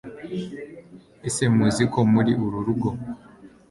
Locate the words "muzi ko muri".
1.55-2.31